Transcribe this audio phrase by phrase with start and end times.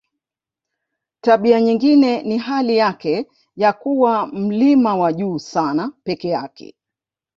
[1.21, 6.75] Tabia nyingine ni hali yake ya kuwa mlima wa juu sana peke yake